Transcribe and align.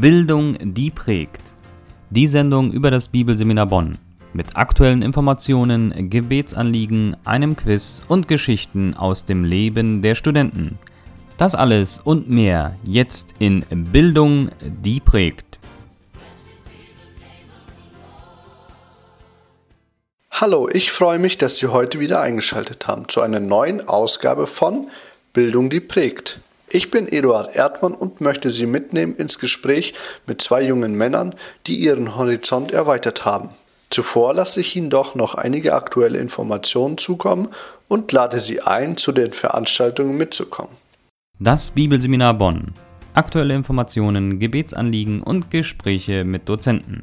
Bildung, 0.00 0.56
die 0.60 0.92
prägt. 0.92 1.42
Die 2.10 2.28
Sendung 2.28 2.70
über 2.70 2.92
das 2.92 3.08
Bibelseminar 3.08 3.66
Bonn. 3.66 3.98
Mit 4.32 4.56
aktuellen 4.56 5.02
Informationen, 5.02 6.08
Gebetsanliegen, 6.08 7.16
einem 7.24 7.56
Quiz 7.56 8.04
und 8.06 8.28
Geschichten 8.28 8.94
aus 8.94 9.24
dem 9.24 9.42
Leben 9.42 10.00
der 10.00 10.14
Studenten. 10.14 10.78
Das 11.36 11.56
alles 11.56 11.98
und 11.98 12.30
mehr 12.30 12.76
jetzt 12.84 13.34
in 13.40 13.64
Bildung, 13.90 14.50
die 14.60 15.00
prägt. 15.00 15.58
Hallo, 20.30 20.68
ich 20.68 20.92
freue 20.92 21.18
mich, 21.18 21.38
dass 21.38 21.56
Sie 21.56 21.66
heute 21.66 21.98
wieder 21.98 22.20
eingeschaltet 22.20 22.86
haben 22.86 23.08
zu 23.08 23.20
einer 23.20 23.40
neuen 23.40 23.88
Ausgabe 23.88 24.46
von 24.46 24.86
Bildung, 25.32 25.70
die 25.70 25.80
prägt. 25.80 26.38
Ich 26.70 26.90
bin 26.90 27.08
Eduard 27.08 27.56
Erdmann 27.56 27.94
und 27.94 28.20
möchte 28.20 28.50
Sie 28.50 28.66
mitnehmen 28.66 29.16
ins 29.16 29.38
Gespräch 29.38 29.94
mit 30.26 30.42
zwei 30.42 30.62
jungen 30.62 30.94
Männern, 30.94 31.34
die 31.66 31.76
ihren 31.76 32.16
Horizont 32.16 32.72
erweitert 32.72 33.24
haben. 33.24 33.50
Zuvor 33.88 34.34
lasse 34.34 34.60
ich 34.60 34.76
Ihnen 34.76 34.90
doch 34.90 35.14
noch 35.14 35.34
einige 35.34 35.72
aktuelle 35.72 36.18
Informationen 36.18 36.98
zukommen 36.98 37.48
und 37.88 38.12
lade 38.12 38.38
Sie 38.38 38.60
ein, 38.60 38.98
zu 38.98 39.12
den 39.12 39.32
Veranstaltungen 39.32 40.18
mitzukommen. 40.18 40.76
Das 41.38 41.70
Bibelseminar 41.70 42.34
Bonn. 42.34 42.74
Aktuelle 43.14 43.54
Informationen, 43.54 44.38
Gebetsanliegen 44.38 45.22
und 45.22 45.50
Gespräche 45.50 46.24
mit 46.24 46.48
Dozenten. 46.48 47.02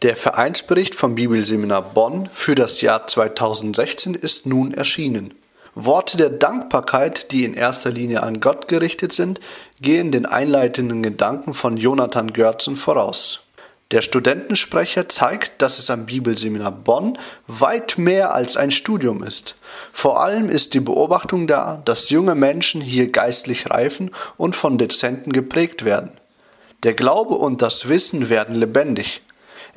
Der 0.00 0.16
Vereinsbericht 0.16 0.94
vom 0.94 1.16
Bibelseminar 1.16 1.82
Bonn 1.82 2.26
für 2.32 2.54
das 2.54 2.80
Jahr 2.80 3.06
2016 3.06 4.14
ist 4.14 4.46
nun 4.46 4.72
erschienen. 4.72 5.34
Worte 5.84 6.16
der 6.16 6.30
Dankbarkeit, 6.30 7.30
die 7.30 7.44
in 7.44 7.54
erster 7.54 7.90
Linie 7.90 8.24
an 8.24 8.40
Gott 8.40 8.66
gerichtet 8.66 9.12
sind, 9.12 9.38
gehen 9.80 10.10
den 10.10 10.26
einleitenden 10.26 11.04
Gedanken 11.04 11.54
von 11.54 11.76
Jonathan 11.76 12.32
Görzen 12.32 12.74
voraus. 12.74 13.40
Der 13.92 14.02
Studentensprecher 14.02 15.08
zeigt, 15.08 15.62
dass 15.62 15.78
es 15.78 15.88
am 15.88 16.06
Bibelseminar 16.06 16.72
Bonn 16.72 17.16
weit 17.46 17.96
mehr 17.96 18.34
als 18.34 18.56
ein 18.56 18.72
Studium 18.72 19.22
ist. 19.22 19.54
Vor 19.92 20.20
allem 20.20 20.50
ist 20.50 20.74
die 20.74 20.80
Beobachtung 20.80 21.46
da, 21.46 21.80
dass 21.84 22.10
junge 22.10 22.34
Menschen 22.34 22.80
hier 22.80 23.12
geistlich 23.12 23.70
reifen 23.70 24.10
und 24.36 24.56
von 24.56 24.78
Dezenten 24.78 25.32
geprägt 25.32 25.84
werden. 25.84 26.10
Der 26.82 26.94
Glaube 26.94 27.34
und 27.34 27.62
das 27.62 27.88
Wissen 27.88 28.28
werden 28.28 28.56
lebendig. 28.56 29.22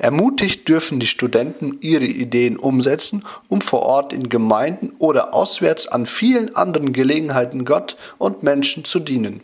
Ermutigt 0.02 0.68
dürfen 0.68 0.98
die 0.98 1.06
Studenten 1.06 1.78
ihre 1.80 2.06
Ideen 2.06 2.56
umsetzen, 2.56 3.24
um 3.46 3.60
vor 3.60 3.82
Ort 3.82 4.12
in 4.12 4.28
Gemeinden 4.28 4.92
oder 4.98 5.32
auswärts 5.32 5.86
an 5.86 6.06
vielen 6.06 6.56
anderen 6.56 6.92
Gelegenheiten 6.92 7.64
Gott 7.64 7.96
und 8.18 8.42
Menschen 8.42 8.84
zu 8.84 8.98
dienen. 8.98 9.42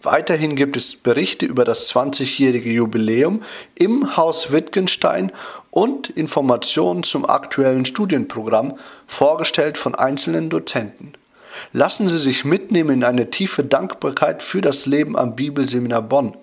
Weiterhin 0.00 0.56
gibt 0.56 0.74
es 0.78 0.96
Berichte 0.96 1.44
über 1.44 1.66
das 1.66 1.92
20-jährige 1.92 2.70
Jubiläum 2.70 3.42
im 3.74 4.16
Haus 4.16 4.52
Wittgenstein 4.52 5.32
und 5.70 6.08
Informationen 6.08 7.02
zum 7.02 7.28
aktuellen 7.28 7.84
Studienprogramm, 7.84 8.78
vorgestellt 9.06 9.76
von 9.76 9.94
einzelnen 9.94 10.48
Dozenten. 10.48 11.12
Lassen 11.74 12.08
Sie 12.08 12.18
sich 12.18 12.46
mitnehmen 12.46 12.88
in 12.88 13.04
eine 13.04 13.28
tiefe 13.28 13.64
Dankbarkeit 13.64 14.42
für 14.42 14.62
das 14.62 14.86
Leben 14.86 15.14
am 15.14 15.36
Bibelseminar 15.36 16.00
Bonn. 16.00 16.34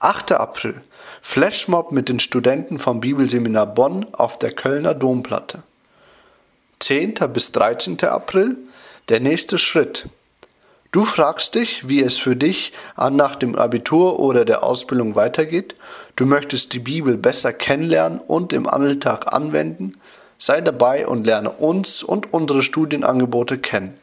8. 0.00 0.32
April 0.32 0.80
Flashmob 1.22 1.92
mit 1.92 2.08
den 2.08 2.18
Studenten 2.18 2.80
vom 2.80 3.00
Bibelseminar 3.00 3.66
Bonn 3.66 4.04
auf 4.12 4.36
der 4.38 4.50
Kölner 4.50 4.94
Domplatte. 4.94 5.62
10. 6.84 7.14
bis 7.32 7.50
13. 7.52 8.04
April 8.04 8.58
der 9.08 9.18
nächste 9.18 9.56
Schritt. 9.56 10.06
Du 10.92 11.06
fragst 11.06 11.54
dich, 11.54 11.88
wie 11.88 12.02
es 12.02 12.18
für 12.18 12.36
dich 12.36 12.74
an 12.94 13.16
nach 13.16 13.36
dem 13.36 13.56
Abitur 13.56 14.20
oder 14.20 14.44
der 14.44 14.62
Ausbildung 14.62 15.16
weitergeht. 15.16 15.76
Du 16.14 16.26
möchtest 16.26 16.74
die 16.74 16.80
Bibel 16.80 17.16
besser 17.16 17.54
kennenlernen 17.54 18.18
und 18.18 18.52
im 18.52 18.68
Alltag 18.68 19.32
anwenden. 19.32 19.92
Sei 20.36 20.60
dabei 20.60 21.08
und 21.08 21.24
lerne 21.24 21.52
uns 21.52 22.02
und 22.02 22.34
unsere 22.34 22.62
Studienangebote 22.62 23.56
kennen. 23.56 23.94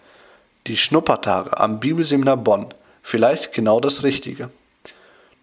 Die 0.66 0.75
Schnuppertage 0.75 1.59
am 1.59 1.80
Bibelseminar 1.80 2.38
Bonn. 2.38 2.66
Vielleicht 3.03 3.53
genau 3.53 3.80
das 3.80 4.02
Richtige. 4.02 4.50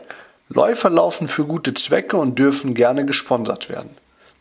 Läufer 0.50 0.90
laufen 0.90 1.28
für 1.28 1.46
gute 1.46 1.74
Zwecke 1.74 2.18
und 2.18 2.38
dürfen 2.38 2.76
gerne 2.76 3.06
gesponsert 3.06 3.70
werden. 3.70 3.90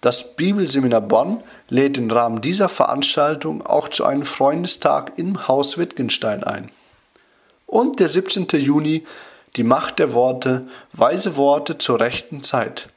Das 0.01 0.37
Bibelseminar 0.37 1.01
Bonn 1.01 1.41
lädt 1.69 1.97
im 1.97 2.11
Rahmen 2.11 2.43
dieser 2.43 2.69
Veranstaltung 2.69 3.65
auch 3.65 3.89
zu 3.89 4.05
einem 4.05 4.25
Freundestag 4.25 5.13
im 5.17 5.49
Haus 5.49 5.79
Wittgenstein 5.79 6.45
ein. 6.45 6.71
Und 7.67 8.01
der 8.01 8.09
17. 8.09 8.47
Juni, 8.53 9.05
die 9.57 9.63
Macht 9.63 9.99
der 9.99 10.13
Worte, 10.13 10.67
weise 10.93 11.37
Worte 11.37 11.79
zur 11.79 12.01
rechten 12.01 12.43
Zeit. 12.43 12.89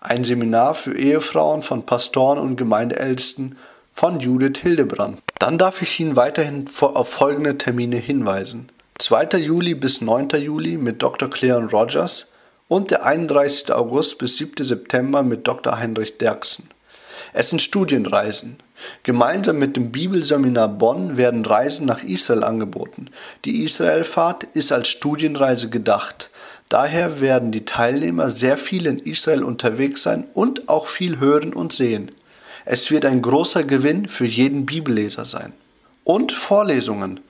Ein 0.00 0.24
Seminar 0.24 0.74
für 0.74 0.96
Ehefrauen 0.96 1.62
von 1.62 1.84
Pastoren 1.84 2.38
und 2.38 2.56
Gemeindeältesten 2.56 3.56
von 3.92 4.20
Judith 4.20 4.60
Hildebrand. 4.60 5.20
Dann 5.38 5.58
darf 5.58 5.82
ich 5.82 5.98
Ihnen 6.00 6.16
weiterhin 6.16 6.66
auf 6.80 7.08
folgende 7.08 7.58
Termine 7.58 7.96
hinweisen. 7.96 8.68
2. 8.98 9.38
Juli 9.38 9.74
bis 9.74 10.00
9. 10.00 10.28
Juli 10.40 10.76
mit 10.76 11.02
Dr. 11.02 11.28
Cleon 11.28 11.68
Rogers 11.68 12.32
und 12.68 12.90
der 12.90 13.04
31. 13.04 13.72
August 13.72 14.18
bis 14.18 14.36
7. 14.36 14.64
September 14.64 15.22
mit 15.22 15.46
Dr. 15.46 15.78
Heinrich 15.78 16.18
Derksen. 16.18 16.68
Es 17.32 17.50
sind 17.50 17.60
Studienreisen. 17.60 18.58
Gemeinsam 19.02 19.58
mit 19.58 19.76
dem 19.76 19.92
Bibelseminar 19.92 20.68
Bonn 20.68 21.16
werden 21.16 21.44
Reisen 21.44 21.86
nach 21.86 22.02
Israel 22.02 22.44
angeboten. 22.44 23.10
Die 23.44 23.62
Israelfahrt 23.62 24.44
ist 24.44 24.72
als 24.72 24.88
Studienreise 24.88 25.70
gedacht. 25.70 26.30
Daher 26.68 27.20
werden 27.20 27.52
die 27.52 27.64
Teilnehmer 27.64 28.28
sehr 28.30 28.56
viel 28.56 28.86
in 28.86 28.98
Israel 28.98 29.44
unterwegs 29.44 30.02
sein 30.02 30.24
und 30.34 30.68
auch 30.68 30.88
viel 30.88 31.20
hören 31.20 31.52
und 31.52 31.72
sehen. 31.72 32.10
Es 32.64 32.90
wird 32.90 33.04
ein 33.04 33.22
großer 33.22 33.62
Gewinn 33.62 34.08
für 34.08 34.26
jeden 34.26 34.66
Bibelleser 34.66 35.24
sein. 35.24 35.52
Und 36.02 36.32
Vorlesungen. 36.32 37.20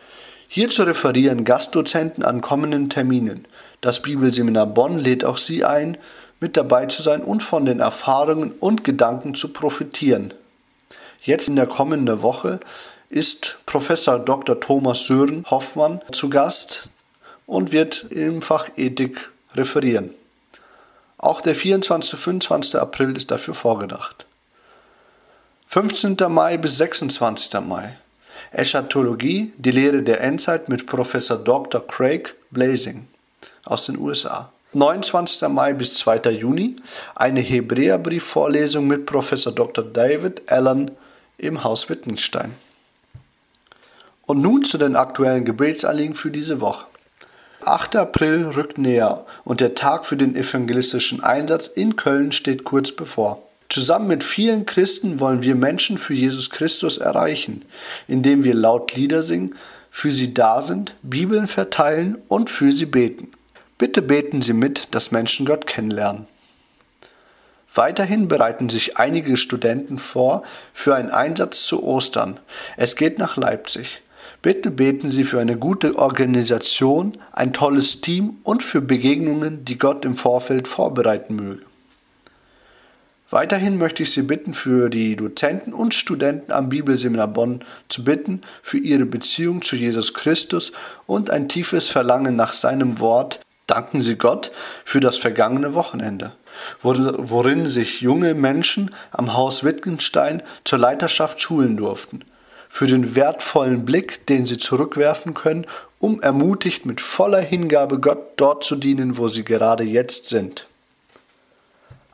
Hierzu 0.49 0.85
referieren 0.85 1.45
Gastdozenten 1.45 2.23
an 2.25 2.41
kommenden 2.41 2.89
Terminen. 2.89 3.47
Das 3.81 4.01
Bibelseminar 4.01 4.67
Bonn 4.67 4.99
lädt 4.99 5.25
auch 5.25 5.39
Sie 5.39 5.65
ein, 5.65 5.99
mit 6.41 6.57
dabei 6.57 6.87
zu 6.87 7.03
sein 7.03 7.23
und 7.23 7.43
von 7.43 7.67
den 7.67 7.81
Erfahrungen 7.81 8.53
und 8.61 8.85
Gedanken 8.85 9.35
zu 9.35 9.49
profitieren. 9.49 10.33
Jetzt 11.23 11.49
in 11.49 11.57
der 11.57 11.67
kommenden 11.67 12.23
Woche 12.23 12.61
ist 13.09 13.59
Professor 13.67 14.19
Dr. 14.19 14.59
Thomas 14.61 15.07
Sören 15.07 15.45
Hoffmann 15.51 16.01
zu 16.13 16.29
Gast 16.29 16.89
und 17.47 17.73
wird 17.73 18.07
im 18.11 18.43
Fach 18.43 18.69
Ethik 18.77 19.31
referieren. 19.55 20.11
Auch 21.19 21.41
der 21.41 21.55
24. 21.55 22.15
und 22.15 22.21
25. 22.21 22.77
April 22.81 23.17
ist 23.17 23.31
dafür 23.31 23.55
vorgedacht. 23.55 24.27
15. 25.69 26.17
Mai 26.29 26.57
bis 26.57 26.77
26. 26.79 27.61
Mai. 27.61 27.97
Eschatologie, 28.53 29.53
die 29.57 29.71
Lehre 29.71 30.03
der 30.03 30.21
Endzeit 30.21 30.69
mit 30.69 30.87
Professor 30.87 31.37
Dr. 31.37 31.87
Craig 31.87 32.35
Blazing 32.51 33.09
aus 33.65 33.87
den 33.87 33.99
USA. 33.99 34.53
29. 34.73 35.49
Mai 35.49 35.73
bis 35.73 35.95
2. 35.95 36.31
Juni 36.31 36.77
eine 37.15 37.41
Hebräerbriefvorlesung 37.41 38.87
mit 38.87 39.07
Professor 39.07 39.53
Dr. 39.53 39.85
David 39.85 40.51
Allen 40.51 40.91
im 41.39 41.65
Haus 41.65 41.89
Wittgenstein. 41.89 42.55
Und 44.27 44.43
nun 44.43 44.65
zu 44.65 44.79
den 44.79 44.97
aktuellen 44.97 45.45
Gebetsanliegen 45.45 46.15
für 46.15 46.31
diese 46.31 46.61
Woche. 46.61 46.87
8. 47.65 47.97
April 47.97 48.47
rückt 48.47 48.79
näher 48.79 49.25
und 49.45 49.61
der 49.61 49.75
Tag 49.75 50.07
für 50.07 50.17
den 50.17 50.37
evangelistischen 50.37 51.23
Einsatz 51.23 51.67
in 51.69 51.97
Köln 51.97 52.33
steht 52.33 52.65
kurz 52.65 52.93
bevor. 52.93 53.43
Zusammen 53.69 54.09
mit 54.09 54.25
vielen 54.25 54.67
Christen 54.67 55.21
wollen 55.21 55.43
wir 55.43 55.55
Menschen 55.55 55.99
für 55.99 56.15
Jesus 56.15 56.51
Christus 56.51 56.99
erreichen, 56.99 57.65
indem 58.07 58.45
wir 58.45 58.55
laut 58.55 58.95
Lieder 58.95 59.23
singen, 59.23 59.55
für 59.91 60.11
sie 60.11 60.35
da 60.35 60.61
sind, 60.63 60.95
Bibeln 61.03 61.47
verteilen 61.47 62.19
und 62.29 62.51
für 62.51 62.71
sie 62.71 62.87
beten. 62.87 63.31
Bitte 63.79 64.01
beten 64.03 64.41
Sie 64.41 64.53
mit, 64.53 64.95
dass 64.95 65.11
Menschen 65.11 65.45
Gott 65.45 65.67
kennenlernen. 65.67 66.27
Weiterhin 67.77 68.27
bereiten 68.27 68.69
sich 68.69 68.97
einige 68.97 69.37
Studenten 69.37 69.99
vor 69.99 70.43
für 70.73 70.95
einen 70.95 71.11
Einsatz 71.11 71.67
zu 71.67 71.85
Ostern. 71.85 72.41
Es 72.77 72.97
geht 72.97 73.19
nach 73.19 73.37
Leipzig. 73.37 74.03
Bitte 74.41 74.71
beten 74.71 75.11
Sie 75.11 75.25
für 75.25 75.41
eine 75.41 75.57
gute 75.59 75.99
Organisation, 75.99 77.13
ein 77.33 77.53
tolles 77.53 78.01
Team 78.01 78.39
und 78.45 78.63
für 78.63 78.81
Begegnungen, 78.81 79.65
die 79.65 79.77
Gott 79.79 80.05
im 80.05 80.17
Vorfeld 80.17 80.69
vorbereiten 80.69 81.37
möge. 81.37 81.63
Weiterhin 83.29 83.77
möchte 83.77 84.05
ich 84.05 84.13
Sie 84.13 84.23
bitten, 84.23 84.55
für 84.55 84.89
die 84.89 85.17
Dozenten 85.17 85.73
und 85.73 85.95
Studenten 85.95 86.53
am 86.53 86.69
Bibelseminar 86.69 87.29
Bonn 87.29 87.65
zu 87.89 88.05
bitten, 88.05 88.43
für 88.63 88.79
ihre 88.79 89.05
Beziehung 89.05 89.63
zu 89.63 89.75
Jesus 89.75 90.15
Christus 90.15 90.73
und 91.07 91.29
ein 91.29 91.49
tiefes 91.49 91.89
Verlangen 91.89 92.37
nach 92.37 92.55
seinem 92.55 93.01
Wort. 93.01 93.41
Danken 93.67 94.01
Sie 94.01 94.17
Gott 94.17 94.53
für 94.85 95.01
das 95.01 95.17
vergangene 95.17 95.75
Wochenende, 95.75 96.33
worin 96.83 97.67
sich 97.67 98.01
junge 98.01 98.35
Menschen 98.35 98.95
am 99.11 99.35
Haus 99.35 99.65
Wittgenstein 99.65 100.43
zur 100.65 100.79
Leiterschaft 100.79 101.41
schulen 101.41 101.77
durften 101.77 102.25
für 102.69 102.87
den 102.87 103.15
wertvollen 103.15 103.85
Blick, 103.85 104.27
den 104.27 104.47
sie 104.47 104.57
zurückwerfen 104.59 105.35
können, 105.35 105.67
um 105.99 106.21
ermutigt 106.21 106.85
mit 106.85 107.01
voller 107.01 107.41
Hingabe 107.41 108.01
Gott 108.01 108.35
dort 108.37 108.65
zu 108.65 108.75
dienen, 108.77 109.17
wo 109.19 109.29
sie 109.29 109.45
gerade 109.45 109.85
jetzt 109.85 110.27
sind. 110.27 110.67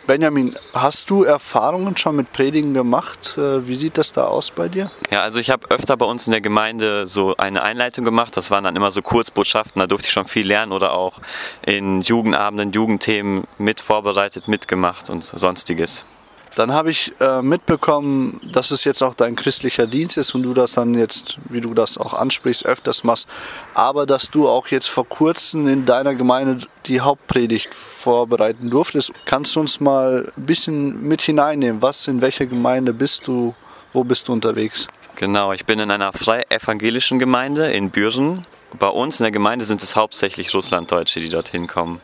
Benjamin, 0.07 0.57
hast 0.73 1.11
du 1.11 1.23
Erfahrungen 1.23 1.97
schon 1.97 2.17
mit 2.17 2.33
Predigen 2.33 2.75
gemacht? 2.75 3.39
Äh, 3.39 3.67
wie 3.69 3.77
sieht 3.77 3.99
das 3.99 4.13
da 4.13 4.25
aus 4.25 4.51
bei 4.51 4.69
dir? 4.69 4.91
Ja, 5.11 5.21
also 5.21 5.39
ich 5.39 5.51
habe 5.51 5.71
öfter 5.71 5.97
bei 5.97 6.07
uns 6.07 6.27
in 6.27 6.33
der 6.33 6.41
Gemeinde 6.41 7.07
so 7.07 7.37
eine 7.37 7.63
Einleitung 7.63 8.05
gemacht. 8.05 8.37
Das 8.37 8.51
waren 8.51 8.65
dann 8.65 8.75
immer 8.75 8.91
so 8.91 9.01
Kurzbotschaften, 9.01 9.79
da 9.79 9.87
durfte 9.87 10.09
ich 10.09 10.13
schon 10.13 10.27
viel 10.27 10.47
lernen 10.47 10.73
oder 10.73 10.95
auch 10.95 11.21
in 11.65 12.01
Jugendabenden, 12.01 12.73
Jugendthemen 12.73 13.45
mit 13.59 13.81
vorbereitet, 13.81 14.49
mitgemacht 14.49 15.09
und 15.09 15.23
sonstiges. 15.23 16.05
Dann 16.55 16.73
habe 16.73 16.91
ich 16.91 17.13
äh, 17.19 17.41
mitbekommen, 17.41 18.41
dass 18.53 18.71
es 18.71 18.85
jetzt 18.85 19.03
auch 19.03 19.15
dein 19.15 19.37
christlicher 19.37 19.87
Dienst 19.87 20.19
ist 20.19 20.35
und 20.35 20.43
du 20.43 20.53
das 20.53 20.73
dann 20.73 20.95
jetzt, 20.95 21.39
wie 21.49 21.63
du 21.63 21.73
das 21.73 21.97
auch 21.97 22.13
ansprichst, 22.13 22.67
öfters 22.67 23.05
machst. 23.05 23.29
Aber 23.75 24.05
dass 24.05 24.31
du 24.31 24.49
auch 24.49 24.69
jetzt 24.69 24.89
vor 24.89 25.09
kurzem 25.09 25.67
in 25.67 25.87
deiner 25.87 26.15
Gemeinde 26.15 26.67
die 26.87 27.01
Hauptpredigt 27.01 27.73
vorbereiten 27.73 28.69
durftest. 28.69 29.13
Kannst 29.25 29.57
du 29.57 29.61
uns 29.61 29.81
mal 29.81 30.31
ein 30.37 30.47
bisschen 30.47 31.03
mit 31.03 31.23
hineinnehmen? 31.23 31.81
Was, 31.81 32.07
in 32.09 32.21
welcher 32.21 32.47
Gemeinde 32.47 32.93
bist 32.93 33.27
du? 33.27 33.55
Wo 33.93 34.05
bist 34.05 34.29
du 34.29 34.33
unterwegs? 34.33 34.89
Genau, 35.17 35.53
ich 35.53 35.67
bin 35.67 35.79
in 35.79 35.91
einer 35.91 36.13
frei 36.13 36.43
evangelischen 36.49 37.19
Gemeinde 37.19 37.71
in 37.71 37.91
Büren. 37.91 38.47
Bei 38.79 38.89
uns 38.89 39.21
in 39.21 39.25
der 39.25 39.31
Gemeinde 39.31 39.65
sind 39.65 39.83
es 39.83 39.97
hauptsächlich 39.97 40.53
Russlanddeutsche, 40.55 41.21
die 41.21 41.29
dorthin 41.29 41.67
kommen. 41.67 42.01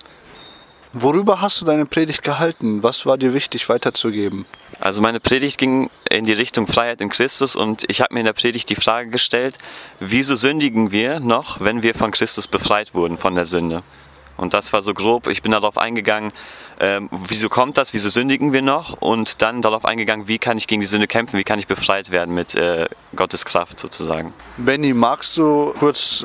Worüber 1.01 1.41
hast 1.41 1.61
du 1.61 1.65
deine 1.65 1.87
Predigt 1.87 2.25
gehalten? 2.25 2.83
Was 2.83 3.07
war 3.07 3.17
dir 3.17 3.33
wichtig 3.33 3.69
weiterzugeben? 3.69 4.47
Also 4.81 5.01
meine 5.01 5.21
Predigt 5.21 5.57
ging 5.57 5.91
in 6.11 6.25
die 6.25 6.33
Richtung 6.33 6.67
Freiheit 6.67 7.01
in 7.01 7.09
Christus 7.09 7.55
und 7.55 7.85
ich 7.89 8.01
habe 8.01 8.15
mir 8.15 8.21
in 8.21 8.27
der 8.27 8.33
Predigt 8.33 8.69
die 8.69 8.75
Frage 8.75 9.09
gestellt, 9.09 9.59
wieso 10.01 10.35
sündigen 10.35 10.91
wir 10.91 11.21
noch, 11.21 11.61
wenn 11.61 11.85
wir 11.85 11.95
von 11.95 12.11
Christus 12.11 12.49
befreit 12.49 12.95
wurden 12.95 13.17
von 13.17 13.37
der 13.37 13.45
Sünde? 13.45 13.85
Und 14.39 14.55
das 14.55 14.73
war 14.73 14.81
so 14.81 14.95
grob. 14.95 15.27
Ich 15.27 15.43
bin 15.43 15.53
darauf 15.53 15.77
eingegangen, 15.77 16.33
ähm, 16.81 17.11
wieso 17.11 17.49
kommt 17.49 17.77
das, 17.77 17.93
wieso 17.93 18.09
sündigen 18.09 18.53
wir 18.53 18.63
noch? 18.63 19.03
Und 19.03 19.43
dann 19.43 19.61
darauf 19.61 19.85
eingegangen, 19.85 20.29
wie 20.29 20.39
kann 20.39 20.57
ich 20.57 20.67
gegen 20.67 20.81
die 20.81 20.87
Sünde 20.87 21.07
kämpfen, 21.07 21.39
wie 21.39 21.45
kann 21.45 21.59
ich 21.59 21.67
befreit 21.67 22.11
werden 22.11 22.35
mit 22.35 22.55
äh, 22.55 22.87
Gottes 23.15 23.45
Kraft 23.45 23.79
sozusagen. 23.81 24.33
Benny, 24.57 24.95
magst 24.95 25.37
du 25.37 25.75
kurz 25.79 26.25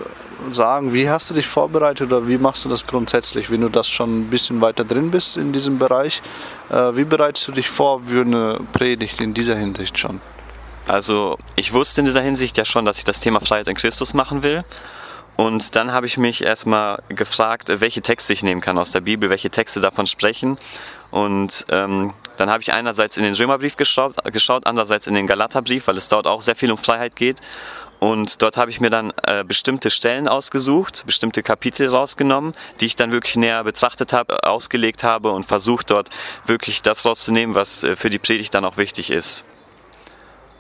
sagen, 0.52 0.94
wie 0.94 1.10
hast 1.10 1.30
du 1.30 1.34
dich 1.34 1.48
vorbereitet 1.48 2.14
oder 2.14 2.28
wie 2.28 2.38
machst 2.38 2.66
du 2.66 2.70
das 2.70 2.86
grundsätzlich, 2.86 3.50
wenn 3.50 3.62
du 3.62 3.70
das 3.70 3.90
schon 3.90 4.22
ein 4.22 4.30
bisschen 4.30 4.62
weiter 4.62 4.84
drin 4.84 5.10
bist 5.12 5.38
in 5.38 5.52
diesem 5.52 5.80
Bereich? 5.80 6.22
Äh, 6.70 6.96
wie 6.96 7.06
bereitest 7.06 7.48
du 7.48 7.52
dich 7.52 7.70
vor 7.70 8.02
für 8.06 8.22
eine 8.22 8.60
Predigt 8.74 9.22
in 9.22 9.34
dieser 9.34 9.56
Hinsicht 9.56 9.98
schon? 9.98 10.22
Also 10.88 11.38
ich 11.56 11.74
wusste 11.74 12.02
in 12.02 12.06
dieser 12.06 12.22
Hinsicht 12.22 12.58
ja 12.58 12.66
schon, 12.66 12.86
dass 12.86 12.98
ich 12.98 13.06
das 13.06 13.20
Thema 13.22 13.40
Freiheit 13.40 13.68
in 13.68 13.76
Christus 13.76 14.14
machen 14.14 14.44
will. 14.44 14.64
Und 15.36 15.76
dann 15.76 15.92
habe 15.92 16.06
ich 16.06 16.18
mich 16.18 16.44
erstmal 16.44 17.02
gefragt, 17.10 17.70
welche 17.70 18.02
Texte 18.02 18.34
ich 18.34 18.44
nehmen 18.44 18.62
kann 18.62 18.78
aus 18.78 18.92
der 18.92 19.02
Bibel, 19.02 19.30
welche 19.30 19.50
Texte 19.50 19.82
davon 19.82 20.06
sprechen. 20.06 20.58
Und 21.12 21.66
ähm, 21.70 22.14
dann 22.38 22.50
habe 22.50 22.62
ich 22.62 22.74
einerseits 22.74 23.18
in 23.18 23.24
den 23.24 23.34
Römerbrief 23.34 23.78
geschaut, 23.78 24.16
geschaut, 24.32 24.66
andererseits 24.66 25.08
in 25.08 25.14
den 25.14 25.28
Galaterbrief, 25.28 25.88
weil 25.88 25.98
es 25.98 26.10
dort 26.10 26.28
auch 26.28 26.42
sehr 26.42 26.56
viel 26.56 26.72
um 26.72 26.78
Freiheit 26.78 27.16
geht. 27.16 27.40
Und 28.00 28.42
dort 28.42 28.58
habe 28.58 28.70
ich 28.70 28.82
mir 28.82 28.90
dann 28.90 29.14
äh, 29.26 29.46
bestimmte 29.46 29.90
Stellen 29.90 30.28
ausgesucht, 30.28 31.04
bestimmte 31.06 31.42
Kapitel 31.42 31.88
rausgenommen, 31.88 32.54
die 32.82 32.86
ich 32.86 32.96
dann 32.96 33.14
wirklich 33.14 33.38
näher 33.38 33.64
betrachtet 33.64 34.12
habe, 34.12 34.44
ausgelegt 34.44 35.06
habe 35.06 35.32
und 35.32 35.46
versucht 35.46 35.90
dort 35.90 36.10
wirklich 36.46 36.82
das 36.82 37.06
rauszunehmen, 37.06 37.56
was 37.56 37.84
äh, 37.84 37.96
für 37.96 38.10
die 38.10 38.20
Predigt 38.20 38.54
dann 38.56 38.66
auch 38.66 38.76
wichtig 38.76 39.10
ist. 39.10 39.46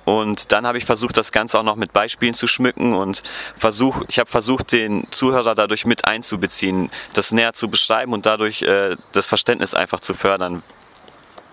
Und 0.05 0.51
dann 0.51 0.65
habe 0.67 0.77
ich 0.77 0.85
versucht, 0.85 1.17
das 1.17 1.31
Ganze 1.31 1.59
auch 1.59 1.63
noch 1.63 1.75
mit 1.75 1.93
Beispielen 1.93 2.33
zu 2.33 2.47
schmücken 2.47 2.93
und 2.93 3.23
versuch, 3.57 4.03
ich 4.07 4.19
habe 4.19 4.29
versucht, 4.29 4.71
den 4.71 5.07
Zuhörer 5.11 5.55
dadurch 5.55 5.85
mit 5.85 6.07
einzubeziehen, 6.07 6.89
das 7.13 7.31
näher 7.31 7.53
zu 7.53 7.69
beschreiben 7.69 8.13
und 8.13 8.25
dadurch 8.25 8.61
äh, 8.63 8.95
das 9.11 9.27
Verständnis 9.27 9.73
einfach 9.73 9.99
zu 9.99 10.13
fördern. 10.13 10.63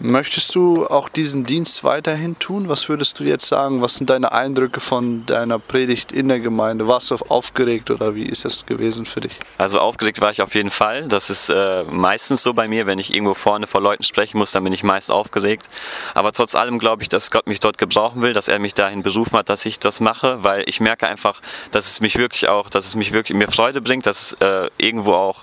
Möchtest 0.03 0.55
du 0.55 0.87
auch 0.87 1.11
diesen 1.11 1.45
Dienst 1.45 1.85
weiterhin 1.85 2.39
tun? 2.39 2.71
Was 2.71 2.89
würdest 2.89 3.21
du 3.21 3.25
jetzt 3.25 3.47
sagen? 3.47 3.83
Was 3.83 3.97
sind 3.97 4.09
deine 4.09 4.33
Eindrücke 4.33 4.81
von 4.81 5.27
deiner 5.27 5.59
Predigt 5.59 6.11
in 6.11 6.29
der 6.29 6.41
Gemeinde? 6.41 6.89
Warst 6.89 7.11
du 7.11 7.17
aufgeregt 7.29 7.91
oder 7.91 8.15
wie 8.15 8.25
ist 8.25 8.47
es 8.47 8.65
gewesen 8.65 9.05
für 9.05 9.21
dich? 9.21 9.39
Also 9.59 9.79
aufgeregt 9.79 10.23
war 10.23 10.31
ich 10.31 10.41
auf 10.41 10.55
jeden 10.55 10.71
Fall. 10.71 11.07
Das 11.07 11.29
ist 11.29 11.51
äh, 11.51 11.85
meistens 11.85 12.43
so 12.43 12.55
bei 12.55 12.67
mir, 12.67 12.87
wenn 12.87 12.99
ich 12.99 13.15
irgendwo 13.15 13.35
vorne 13.35 13.67
vor 13.67 13.83
Leuten 13.83 14.03
sprechen 14.03 14.39
muss, 14.39 14.53
dann 14.53 14.65
bin 14.65 14.73
ich 14.73 14.83
meist 14.83 15.11
aufgeregt. 15.11 15.67
Aber 16.15 16.33
trotz 16.33 16.55
allem 16.55 16.79
glaube 16.79 17.03
ich, 17.03 17.11
dass 17.11 17.31
Gott 17.31 17.47
mich 17.47 17.61
dort 17.61 17.77
gebrauchen 17.77 18.23
will, 18.23 18.33
dass 18.33 18.49
er 18.49 18.59
mich 18.59 18.73
dahin 18.73 19.03
berufen 19.03 19.37
hat, 19.37 19.51
dass 19.51 19.67
ich 19.67 19.81
das 19.81 20.01
mache, 20.01 20.43
weil 20.43 20.65
ich 20.67 20.81
merke 20.81 21.09
einfach, 21.09 21.43
dass 21.73 21.87
es 21.87 22.01
mich 22.01 22.17
wirklich 22.17 22.49
auch, 22.49 22.71
dass 22.71 22.87
es 22.87 22.97
mich 22.97 23.13
wirklich 23.13 23.37
mir 23.37 23.49
Freude 23.49 23.83
bringt, 23.83 24.07
dass 24.07 24.33
es 24.33 24.41
äh, 24.41 24.71
irgendwo 24.79 25.13
auch 25.13 25.43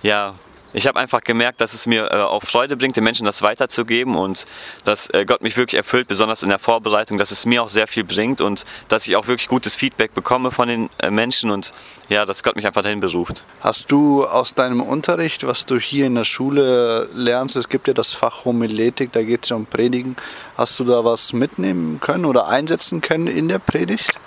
ja 0.00 0.36
ich 0.72 0.86
habe 0.86 0.98
einfach 0.98 1.20
gemerkt, 1.20 1.60
dass 1.60 1.74
es 1.74 1.86
mir 1.86 2.10
äh, 2.10 2.16
auch 2.16 2.42
Freude 2.42 2.76
bringt, 2.76 2.96
den 2.96 3.04
Menschen 3.04 3.24
das 3.24 3.42
weiterzugeben 3.42 4.14
und 4.14 4.46
dass 4.84 5.08
äh, 5.10 5.24
Gott 5.24 5.42
mich 5.42 5.56
wirklich 5.56 5.78
erfüllt, 5.78 6.08
besonders 6.08 6.42
in 6.42 6.48
der 6.48 6.58
Vorbereitung, 6.58 7.18
dass 7.18 7.30
es 7.30 7.46
mir 7.46 7.62
auch 7.62 7.68
sehr 7.68 7.86
viel 7.86 8.04
bringt 8.04 8.40
und 8.40 8.64
dass 8.88 9.06
ich 9.08 9.16
auch 9.16 9.26
wirklich 9.26 9.48
gutes 9.48 9.74
Feedback 9.74 10.14
bekomme 10.14 10.50
von 10.50 10.68
den 10.68 10.90
äh, 11.02 11.10
Menschen 11.10 11.50
und 11.50 11.72
ja, 12.08 12.24
dass 12.26 12.42
Gott 12.42 12.56
mich 12.56 12.66
einfach 12.66 12.82
dahin 12.82 13.00
beruft. 13.00 13.44
Hast 13.60 13.92
du 13.92 14.26
aus 14.26 14.54
deinem 14.54 14.80
Unterricht, 14.80 15.46
was 15.46 15.66
du 15.66 15.78
hier 15.78 16.06
in 16.06 16.14
der 16.16 16.24
Schule 16.24 17.08
lernst, 17.14 17.56
es 17.56 17.68
gibt 17.68 17.88
ja 17.88 17.94
das 17.94 18.12
Fach 18.12 18.44
Homiletik, 18.44 19.12
da 19.12 19.22
geht 19.22 19.44
es 19.44 19.50
ja 19.50 19.56
um 19.56 19.66
Predigen, 19.66 20.16
hast 20.56 20.78
du 20.80 20.84
da 20.84 21.04
was 21.04 21.32
mitnehmen 21.32 22.00
können 22.00 22.24
oder 22.24 22.48
einsetzen 22.48 23.00
können 23.00 23.26
in 23.26 23.48
der 23.48 23.58
Predigt? 23.58 24.18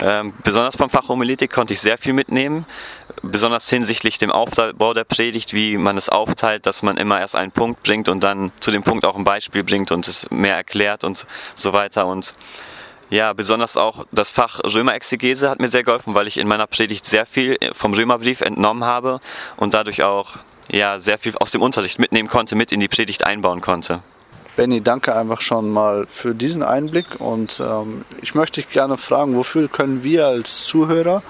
Ähm, 0.00 0.32
besonders 0.42 0.76
vom 0.76 0.90
Fach 0.90 1.08
Homiletik 1.08 1.52
konnte 1.52 1.74
ich 1.74 1.80
sehr 1.80 1.98
viel 1.98 2.12
mitnehmen, 2.12 2.66
besonders 3.22 3.68
hinsichtlich 3.68 4.18
dem 4.18 4.32
Aufbau 4.32 4.94
der 4.94 5.04
Predigt, 5.04 5.54
wie 5.54 5.76
man 5.76 5.96
es 5.96 6.08
aufteilt, 6.08 6.66
dass 6.66 6.82
man 6.82 6.96
immer 6.96 7.20
erst 7.20 7.36
einen 7.36 7.52
Punkt 7.52 7.82
bringt 7.82 8.08
und 8.08 8.22
dann 8.22 8.52
zu 8.60 8.70
dem 8.70 8.82
Punkt 8.82 9.04
auch 9.04 9.16
ein 9.16 9.24
Beispiel 9.24 9.62
bringt 9.62 9.92
und 9.92 10.08
es 10.08 10.28
mehr 10.30 10.56
erklärt 10.56 11.04
und 11.04 11.26
so 11.54 11.72
weiter. 11.72 12.06
Und 12.06 12.34
ja, 13.10 13.32
besonders 13.32 13.76
auch 13.76 14.06
das 14.10 14.30
Fach 14.30 14.60
Römerexegese 14.64 15.50
hat 15.50 15.60
mir 15.60 15.68
sehr 15.68 15.84
geholfen, 15.84 16.14
weil 16.14 16.26
ich 16.26 16.38
in 16.38 16.48
meiner 16.48 16.66
Predigt 16.66 17.04
sehr 17.04 17.26
viel 17.26 17.58
vom 17.72 17.92
Römerbrief 17.92 18.40
entnommen 18.40 18.84
habe 18.84 19.20
und 19.56 19.74
dadurch 19.74 20.02
auch 20.02 20.36
ja, 20.70 20.98
sehr 20.98 21.18
viel 21.18 21.36
aus 21.38 21.50
dem 21.50 21.62
Unterricht 21.62 21.98
mitnehmen 21.98 22.28
konnte, 22.28 22.56
mit 22.56 22.72
in 22.72 22.80
die 22.80 22.88
Predigt 22.88 23.26
einbauen 23.26 23.60
konnte. 23.60 24.02
Benny, 24.54 24.82
danke 24.82 25.16
einfach 25.16 25.40
schon 25.40 25.70
mal 25.70 26.06
für 26.08 26.34
diesen 26.34 26.62
Einblick 26.62 27.20
und 27.20 27.58
ähm, 27.64 28.04
ich 28.20 28.34
möchte 28.34 28.60
dich 28.60 28.70
gerne 28.70 28.98
fragen, 28.98 29.34
wofür 29.34 29.66
können 29.68 30.02
wir 30.04 30.26
als 30.26 30.66
Zuhörer, 30.66 31.22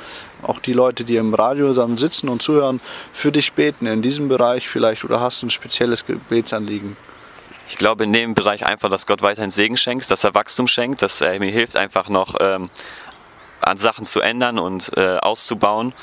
auch 0.43 0.59
die 0.59 0.73
Leute, 0.73 1.05
die 1.05 1.14
im 1.14 1.33
Radio 1.33 1.73
dann 1.73 1.97
sitzen 1.97 2.29
und 2.29 2.43
zuhören, 2.43 2.81
für 3.12 3.31
dich 3.31 3.52
beten 3.52 3.87
in 3.87 4.02
diesem 4.02 4.29
Bereich 4.29 4.69
vielleicht 4.69 5.05
oder 5.05 5.21
hast 5.21 5.41
du 5.41 5.47
ein 5.47 5.50
spezielles 5.50 6.05
Gebetsanliegen? 6.05 6.97
Ich 7.69 7.76
glaube 7.76 8.02
in 8.05 8.12
dem 8.12 8.35
Bereich 8.35 8.67
einfach, 8.67 8.88
dass 8.88 9.07
Gott 9.07 9.23
weiterhin 9.23 9.52
Segen 9.52 9.76
schenkt, 9.76 10.11
dass 10.11 10.25
er 10.25 10.35
Wachstum 10.35 10.67
schenkt, 10.67 11.00
dass 11.00 11.21
er 11.21 11.38
mir 11.38 11.52
hilft 11.52 11.76
einfach 11.76 12.09
noch 12.09 12.35
ähm, 12.41 12.71
an 13.61 13.79
Sachen 13.79 14.05
zu 14.05 14.21
ändern 14.21 14.59
und 14.59 14.91
äh, 14.97 15.19
auszubauen 15.19 15.95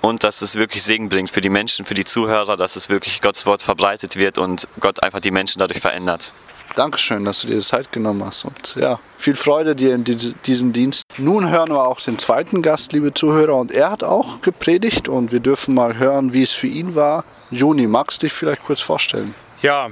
und 0.00 0.22
dass 0.22 0.42
es 0.42 0.54
wirklich 0.54 0.84
Segen 0.84 1.08
bringt 1.08 1.30
für 1.30 1.40
die 1.40 1.48
Menschen, 1.48 1.84
für 1.84 1.94
die 1.94 2.04
Zuhörer, 2.04 2.56
dass 2.56 2.76
es 2.76 2.88
wirklich 2.88 3.20
Gottes 3.20 3.46
Wort 3.46 3.62
verbreitet 3.62 4.14
wird 4.14 4.38
und 4.38 4.68
Gott 4.78 5.02
einfach 5.02 5.20
die 5.20 5.32
Menschen 5.32 5.58
dadurch 5.58 5.80
verändert. 5.80 6.32
Dankeschön, 6.76 7.24
dass 7.24 7.40
du 7.40 7.48
dir 7.48 7.60
Zeit 7.60 7.90
genommen 7.92 8.24
hast. 8.24 8.44
Und 8.44 8.76
ja, 8.76 9.00
viel 9.16 9.34
Freude 9.34 9.74
dir 9.74 9.94
in 9.94 10.04
diesem 10.04 10.72
Dienst. 10.72 11.02
Nun 11.16 11.50
hören 11.50 11.70
wir 11.70 11.84
auch 11.84 12.00
den 12.00 12.18
zweiten 12.18 12.62
Gast, 12.62 12.92
liebe 12.92 13.12
Zuhörer. 13.12 13.56
Und 13.56 13.72
er 13.72 13.90
hat 13.90 14.04
auch 14.04 14.40
gepredigt 14.40 15.08
und 15.08 15.32
wir 15.32 15.40
dürfen 15.40 15.74
mal 15.74 15.98
hören, 15.98 16.32
wie 16.32 16.42
es 16.42 16.52
für 16.52 16.68
ihn 16.68 16.94
war. 16.94 17.24
Juni, 17.50 17.86
magst 17.86 18.22
du 18.22 18.26
dich 18.26 18.32
vielleicht 18.32 18.62
kurz 18.62 18.80
vorstellen? 18.80 19.34
Ja, 19.62 19.88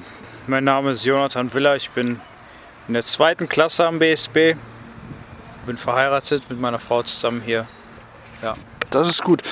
mein 0.46 0.64
Name 0.64 0.92
ist 0.92 1.04
Jonathan 1.04 1.52
Willer. 1.54 1.74
Ich 1.76 1.90
bin 1.90 2.20
in 2.86 2.94
der 2.94 3.02
zweiten 3.04 3.48
Klasse 3.48 3.86
am 3.86 3.98
BSB. 3.98 4.54
Bin 5.66 5.76
verheiratet 5.76 6.48
mit 6.48 6.60
meiner 6.60 6.78
Frau 6.78 7.02
zusammen 7.02 7.42
hier. 7.44 7.66
Ja. 8.42 8.54
Das 8.90 9.10
ist 9.10 9.24
gut. 9.24 9.42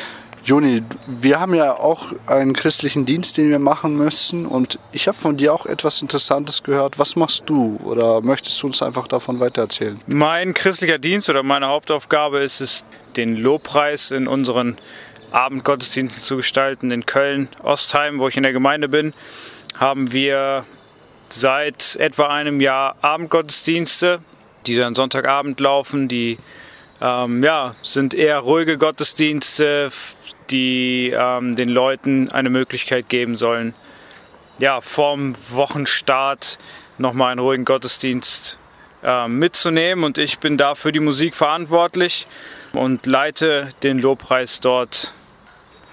Joni, 0.45 0.83
wir 1.07 1.41
haben 1.41 1.55
ja 1.55 1.73
auch 1.73 2.13
einen 2.27 2.53
christlichen 2.53 3.07
Dienst, 3.07 3.39
den 3.39 3.49
wir 3.49 3.59
machen 3.59 3.97
müssen. 3.97 4.45
Und 4.45 4.79
ich 4.93 5.09
habe 5.09 5.17
von 5.17 5.39
dir 5.39 5.55
auch 5.55 5.65
etwas 5.65 6.03
Interessantes 6.03 6.63
gehört. 6.63 6.99
Was 6.99 7.17
machst 7.17 7.45
du? 7.47 7.81
Oder 7.83 8.21
möchtest 8.21 8.63
du 8.63 8.67
uns 8.67 8.83
einfach 8.83 9.07
davon 9.09 9.41
weitererzählen? 9.41 9.99
Mein 10.07 10.53
christlicher 10.53 10.99
Dienst 10.99 11.31
oder 11.31 11.43
meine 11.43 11.69
Hauptaufgabe 11.69 12.41
ist 12.41 12.61
es, 12.61 12.85
den 13.17 13.39
Lobpreis 13.39 14.11
in 14.11 14.27
unseren 14.27 14.77
Abendgottesdiensten 15.33 16.21
zu 16.21 16.37
gestalten. 16.37 16.91
In 16.91 17.07
Köln, 17.07 17.49
Ostheim, 17.63 18.19
wo 18.19 18.29
ich 18.29 18.37
in 18.37 18.43
der 18.43 18.53
Gemeinde 18.53 18.91
bin, 18.91 19.15
haben 19.79 20.13
wir 20.13 20.67
seit 21.31 21.97
etwa 21.97 22.27
einem 22.27 22.61
Jahr 22.61 22.97
Abendgottesdienste, 23.01 24.19
die 24.67 24.77
dann 24.77 24.95
Sonntagabend 24.95 25.59
laufen, 25.59 26.07
die 26.07 26.37
ähm, 27.01 27.43
ja, 27.43 27.75
sind 27.83 28.15
eher 28.15 28.39
ruhige 28.39 28.79
Gottesdienste, 28.79 29.91
die 30.51 31.13
ähm, 31.17 31.57
den 31.57 31.69
Leuten 31.69 32.31
eine 32.31 32.51
Möglichkeit 32.51 33.09
geben 33.09 33.35
sollen, 33.35 33.75
ja, 34.59 34.81
vorm 34.81 35.33
Wochenstart 35.51 36.59
nochmal 36.99 37.33
einen 37.33 37.41
ruhigen 37.41 37.65
Gottesdienst 37.65 38.59
äh, 39.03 39.29
mitzunehmen. 39.29 40.05
Und 40.05 40.19
ich 40.19 40.39
bin 40.39 40.57
da 40.57 40.75
für 40.75 40.93
die 40.93 41.01
Musik 41.01 41.35
verantwortlich 41.35 42.27
und 42.73 43.07
leite 43.07 43.69
den 43.83 43.99
Lobpreis 43.99 44.61
dort. 44.61 45.13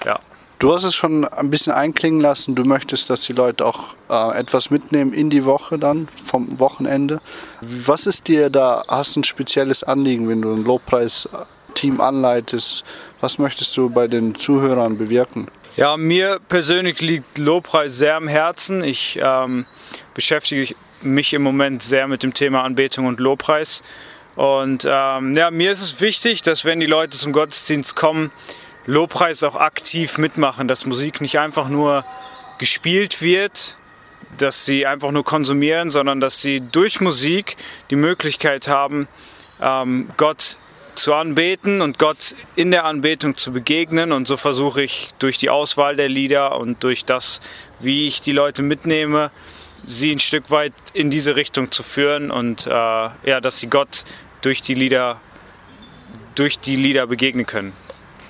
Ja. 0.06 0.20
Du 0.60 0.72
hast 0.72 0.84
es 0.84 0.94
schon 0.94 1.26
ein 1.26 1.50
bisschen 1.50 1.74
einklingen 1.74 2.22
lassen. 2.22 2.54
Du 2.54 2.64
möchtest, 2.64 3.10
dass 3.10 3.22
die 3.22 3.34
Leute 3.34 3.66
auch 3.66 3.96
äh, 4.12 4.38
etwas 4.38 4.70
mitnehmen 4.70 5.12
in 5.12 5.32
die 5.32 5.44
Woche 5.44 5.80
dann, 5.80 6.08
vom 6.24 6.60
Wochenende. 6.60 7.20
Was 7.62 8.06
ist 8.06 8.28
dir 8.28 8.52
da, 8.52 8.84
hast 8.88 9.16
du 9.16 9.22
ein 9.22 9.24
spezielles 9.24 9.84
Anliegen, 9.84 10.30
wenn 10.30 10.44
du 10.44 10.54
ein 10.54 10.64
Lobpreisteam 10.64 12.00
anleitest? 12.00 12.84
Was 13.22 13.38
möchtest 13.38 13.78
du 13.78 13.90
bei 13.90 14.08
den 14.08 14.36
Zuhörern 14.36 14.98
bewirken? 14.98 15.48
Ja, 15.78 15.96
mir 15.96 16.40
persönlich 16.50 17.02
liegt 17.02 17.38
Lobpreis 17.38 17.98
sehr 17.98 18.16
am 18.16 18.28
Herzen. 18.28 18.84
Ich 18.84 19.20
ähm, 19.22 19.66
beschäftige 20.14 20.76
mich 21.02 21.34
im 21.34 21.44
Moment 21.44 21.84
sehr 21.84 22.08
mit 22.08 22.24
dem 22.24 22.34
Thema 22.34 22.64
Anbetung 22.64 23.06
und 23.06 23.20
Lobpreis. 23.20 23.84
Und 24.36 24.86
ähm, 24.90 25.36
ja, 25.36 25.52
mir 25.52 25.72
ist 25.72 25.82
es 25.82 26.02
wichtig, 26.02 26.42
dass 26.42 26.66
wenn 26.66 26.80
die 26.80 26.88
Leute 26.88 27.18
zum 27.18 27.32
Gottesdienst 27.32 27.96
kommen, 27.96 28.32
Lobpreis 28.86 29.44
auch 29.44 29.56
aktiv 29.56 30.18
mitmachen, 30.18 30.68
dass 30.68 30.86
Musik 30.86 31.22
nicht 31.22 31.38
einfach 31.38 31.70
nur 31.70 32.04
gespielt 32.58 33.22
wird, 33.22 33.78
dass 34.38 34.66
sie 34.66 34.86
einfach 34.88 35.12
nur 35.12 35.24
konsumieren, 35.24 35.90
sondern 35.90 36.20
dass 36.20 36.42
sie 36.42 36.60
durch 36.60 37.02
Musik 37.02 37.58
die 37.92 37.96
Möglichkeit 37.96 38.68
haben, 38.68 39.08
ähm, 39.62 40.10
Gott 40.18 40.58
zu 40.96 41.14
anbeten 41.14 41.82
und 41.82 42.00
Gott 42.00 42.36
in 42.56 42.72
der 42.72 42.86
Anbetung 42.86 43.36
zu 43.38 43.52
begegnen. 43.52 44.12
Und 44.12 44.28
so 44.28 44.38
versuche 44.38 44.82
ich 44.84 45.10
durch 45.20 45.38
die 45.38 45.50
Auswahl 45.50 45.96
der 45.96 46.10
Lieder 46.10 46.60
und 46.60 46.84
durch 46.84 47.06
das, 47.06 47.42
wie 47.80 48.08
ich 48.08 48.22
die 48.22 48.32
Leute 48.32 48.62
mitnehme, 48.62 49.32
sie 49.86 50.12
ein 50.12 50.20
Stück 50.20 50.52
weit 50.52 50.74
in 50.94 51.10
diese 51.10 51.36
Richtung 51.36 51.72
zu 51.72 51.84
führen 51.84 52.32
und 52.32 52.68
äh, 52.68 52.70
ja, 52.70 53.42
dass 53.42 53.60
sie 53.60 53.68
Gott 53.68 54.04
durch 54.42 54.62
die 54.62 54.74
Lieder 54.76 55.20
durch 56.36 56.60
die 56.60 56.76
Lieder 56.76 57.08
begegnen 57.08 57.46
können. 57.46 57.74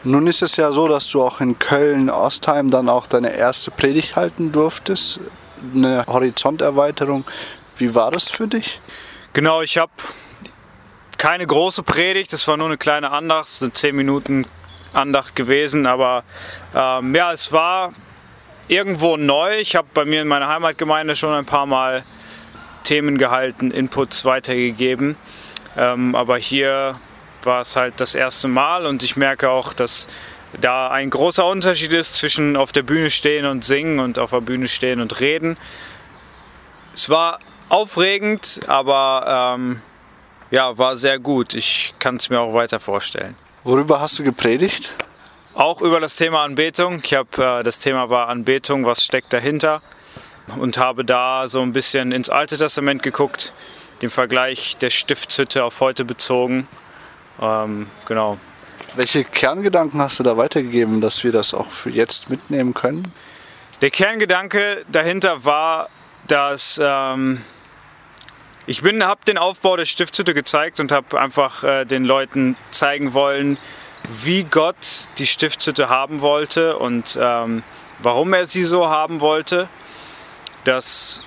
Nun 0.04 0.26
ist 0.28 0.42
es 0.42 0.56
ja 0.56 0.72
so, 0.72 0.88
dass 0.88 1.10
du 1.10 1.22
auch 1.22 1.42
in 1.42 1.60
Köln-Ostheim 1.60 2.72
dann 2.72 2.90
auch 2.90 3.06
deine 3.06 3.36
erste 3.36 3.70
Predigt 3.70 4.16
halten 4.16 4.52
durftest, 4.52 5.20
eine 5.76 6.06
Horizonterweiterung. 6.08 7.24
Wie 7.78 7.94
war 7.94 8.10
das 8.10 8.30
für 8.30 8.48
dich? 8.48 8.80
Genau, 9.34 9.62
ich 9.62 9.78
habe 9.78 9.92
keine 11.22 11.46
große 11.46 11.84
Predigt, 11.84 12.34
das 12.34 12.48
war 12.48 12.58
nur 12.58 12.66
eine 12.66 12.80
kleine 12.80 13.12
Andacht, 13.12 13.48
es 13.48 13.60
sind 13.60 13.78
zehn 13.78 13.96
Minuten 13.96 14.48
Andacht 14.92 15.36
gewesen, 15.36 15.86
aber 15.86 16.24
ähm, 16.74 17.14
ja, 17.14 17.32
es 17.32 17.52
war 17.52 17.94
irgendwo 18.68 19.18
neu. 19.18 19.60
Ich 19.60 19.76
habe 19.76 19.88
bei 19.94 20.04
mir 20.04 20.24
in 20.24 20.28
meiner 20.28 20.48
Heimatgemeinde 20.48 21.16
schon 21.16 21.32
ein 21.32 21.46
paar 21.46 21.68
Mal 21.68 22.04
Themen 22.82 23.20
gehalten, 23.20 23.70
Inputs 23.70 24.26
weitergegeben, 24.26 25.16
ähm, 25.78 26.16
aber 26.16 26.40
hier 26.40 27.00
war 27.44 27.62
es 27.62 27.76
halt 27.76 28.02
das 28.02 28.16
erste 28.16 28.48
Mal 28.48 28.88
und 28.88 29.04
ich 29.04 29.16
merke 29.16 29.52
auch, 29.52 29.74
dass 29.74 30.08
da 30.60 30.90
ein 30.90 31.12
großer 31.12 31.46
Unterschied 31.46 31.94
ist 31.94 32.16
zwischen 32.16 32.58
auf 32.58 32.72
der 32.72 32.82
Bühne 32.82 33.12
stehen 33.12 33.46
und 33.46 33.64
singen 33.64 34.00
und 34.00 34.18
auf 34.18 34.32
der 34.32 34.42
Bühne 34.42 34.68
stehen 34.68 35.00
und 35.00 35.20
reden. 35.20 35.56
Es 36.96 37.10
war 37.10 37.38
aufregend, 37.70 38.62
aber 38.68 39.54
ähm, 39.56 39.84
ja, 40.52 40.78
war 40.78 40.96
sehr 40.96 41.20
gut. 41.20 41.54
Ich 41.54 41.94
kann 42.00 42.18
es 42.18 42.30
mir 42.30 42.40
auch 42.40 42.54
weiter 42.54 42.80
vorstellen. 42.80 43.36
Worüber 43.64 44.00
hast 44.00 44.20
du 44.20 44.24
gepredigt? 44.24 44.96
Auch 45.54 45.82
über 45.82 46.00
das 46.00 46.16
Thema 46.16 46.44
Anbetung. 46.44 47.02
Ich 47.04 47.14
habe 47.14 47.60
äh, 47.60 47.64
das 47.64 47.80
Thema 47.80 48.10
war 48.10 48.30
Anbetung, 48.30 48.86
was 48.86 49.04
steckt 49.04 49.34
dahinter 49.34 49.82
und 50.60 50.78
habe 50.78 51.04
da 51.04 51.48
so 51.48 51.62
ein 51.62 51.74
bisschen 51.74 52.12
ins 52.12 52.30
Alte 52.30 52.58
Testament 52.58 53.02
geguckt, 53.02 53.54
den 54.02 54.10
Vergleich 54.10 54.78
der 54.78 54.90
Stiftshütte 54.90 55.64
auf 55.64 55.80
heute 55.80 56.06
bezogen 56.06 56.68
ähm, 57.42 57.88
genau. 58.06 58.38
Welche 58.96 59.24
Kerngedanken 59.24 60.02
hast 60.02 60.20
du 60.20 60.24
da 60.24 60.38
weitergegeben, 60.38 61.02
dass 61.02 61.24
wir 61.24 61.32
das 61.32 61.54
auch 61.54 61.72
für 61.72 61.90
jetzt 61.90 62.30
mitnehmen 62.30 62.74
können? 62.74 63.12
Der 63.82 63.90
Kerngedanke 63.90 64.86
dahinter 64.92 65.44
war, 65.44 65.90
dass 66.28 66.80
ähm, 66.84 67.42
Ich 68.68 68.84
bin, 68.84 69.04
habe 69.04 69.22
den 69.26 69.40
Aufbau 69.40 69.76
der 69.76 69.86
Stiftshütte 69.86 70.36
gezeigt 70.36 70.80
und 70.80 70.92
habe 70.92 71.20
einfach 71.20 71.64
äh, 71.64 71.86
den 71.86 72.06
Leuten 72.06 72.56
zeigen 72.70 73.14
wollen, 73.14 73.58
wie 74.24 74.44
Gott 74.44 75.08
die 75.18 75.26
Stiftshütte 75.26 75.90
haben 75.90 76.22
wollte 76.22 76.78
und 76.78 77.18
ähm, 77.20 77.64
warum 78.04 78.34
er 78.34 78.46
sie 78.46 78.64
so 78.64 78.88
haben 78.88 79.20
wollte. 79.20 79.68
Das, 80.64 81.24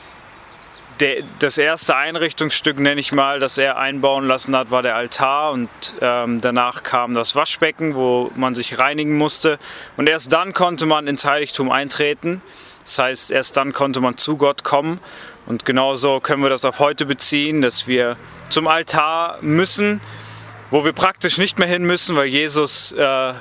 der, 1.00 1.25
das 1.41 1.59
erste 1.59 1.97
Einrichtungsstück, 1.97 2.79
nenne 2.79 3.00
ich 3.00 3.11
mal, 3.11 3.41
das 3.41 3.59
er 3.59 3.79
einbauen 3.79 4.29
lassen 4.29 4.55
hat, 4.55 4.71
war 4.71 4.83
der 4.83 4.95
Altar 4.95 5.50
und 5.50 5.69
ähm, 6.00 6.41
danach 6.41 6.85
kam 6.85 7.14
das 7.14 7.35
Waschbecken, 7.35 7.97
wo 7.97 8.31
man 8.37 8.55
sich 8.55 8.79
reinigen 8.79 9.17
musste 9.17 9.59
und 9.97 10.09
erst 10.09 10.33
dann 10.33 10.53
konnte 10.53 10.87
man 10.87 11.09
ins 11.09 11.25
Heiligtum 11.25 11.73
eintreten. 11.73 12.43
Das 12.85 12.99
heißt, 12.99 13.33
erst 13.33 13.57
dann 13.57 13.73
konnte 13.73 14.00
man 14.00 14.19
zu 14.19 14.37
Gott 14.37 14.62
kommen 14.62 15.00
und 15.47 15.65
genauso 15.65 16.21
können 16.21 16.43
wir 16.43 16.51
das 16.51 16.65
auf 16.65 16.79
heute 16.79 17.07
beziehen, 17.07 17.61
dass 17.61 17.87
wir 17.87 18.17
zum 18.49 18.67
Altar 18.67 19.39
müssen, 19.43 20.01
wo 20.71 20.85
wir 20.85 20.93
praktisch 20.93 21.39
nicht 21.39 21.59
mehr 21.59 21.69
hin 21.69 21.85
müssen, 21.85 22.17
weil 22.17 22.27
Jesus 22.27 22.93
äh, 22.93 23.35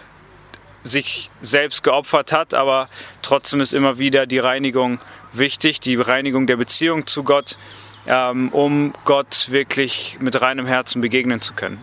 sich 0.83 1.31
selbst 1.41 1.83
geopfert 1.83 2.31
hat, 2.31 2.53
aber 2.53 2.89
trotzdem 3.21 3.61
ist 3.61 3.73
immer 3.73 3.97
wieder 3.97 4.25
die 4.25 4.39
Reinigung 4.39 4.99
wichtig, 5.31 5.79
die 5.79 5.95
Reinigung 5.95 6.45
der 6.45 6.57
Beziehung 6.57 7.07
zu 7.07 7.23
Gott, 7.23 7.57
ähm, 8.05 8.49
um 8.49 8.93
Gott 9.05 9.47
wirklich 9.49 10.17
mit 10.19 10.41
reinem 10.41 10.65
Herzen 10.65 11.01
begegnen 11.01 11.39
zu 11.39 11.53
können. 11.53 11.79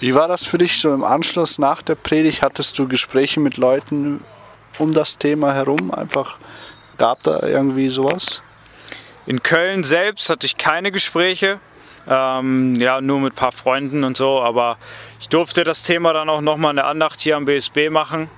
Wie 0.00 0.14
war 0.14 0.28
das 0.28 0.44
für 0.44 0.58
dich 0.58 0.78
so 0.80 0.92
im 0.92 1.04
Anschluss 1.04 1.58
nach 1.58 1.80
der 1.80 1.94
Predigt? 1.94 2.42
Hattest 2.42 2.78
du 2.78 2.86
Gespräche 2.86 3.40
mit 3.40 3.56
Leuten 3.56 4.22
um 4.78 4.92
das 4.92 5.16
Thema 5.16 5.54
herum? 5.54 5.90
Einfach 5.90 6.38
gab 6.98 7.22
da 7.22 7.42
irgendwie 7.42 7.88
sowas? 7.88 8.42
In 9.26 9.42
Köln 9.42 9.84
selbst 9.84 10.28
hatte 10.28 10.46
ich 10.46 10.56
keine 10.56 10.92
Gespräche. 10.92 11.60
Ähm, 12.06 12.74
ja, 12.74 13.00
nur 13.00 13.20
mit 13.20 13.32
ein 13.32 13.36
paar 13.36 13.52
Freunden 13.52 14.04
und 14.04 14.16
so, 14.16 14.42
aber 14.42 14.76
ich 15.20 15.28
durfte 15.30 15.64
das 15.64 15.82
Thema 15.84 16.12
dann 16.12 16.28
auch 16.28 16.42
nochmal 16.42 16.70
in 16.70 16.76
der 16.76 16.86
Andacht 16.86 17.20
hier 17.20 17.36
am 17.36 17.46
BSB 17.46 17.88
machen. 17.88 18.28